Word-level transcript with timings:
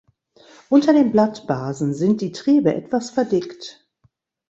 Unter 0.71 0.93
den 0.93 1.11
Blattbasen 1.11 1.93
sind 1.93 2.21
die 2.21 2.31
Triebe 2.31 2.73
etwas 2.73 3.11
verdickt. 3.11 3.85